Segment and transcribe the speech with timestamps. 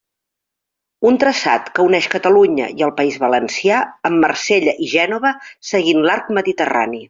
[1.09, 5.37] Un traçat que uneix Catalunya i el País Valencià amb Marsella i Gènova
[5.75, 6.99] seguint l'arc Mediterrani.